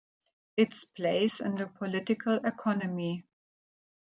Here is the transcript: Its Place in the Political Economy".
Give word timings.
Its 0.57 0.83
Place 0.83 1.41
in 1.41 1.57
the 1.57 1.67
Political 1.67 2.39
Economy". 2.43 3.23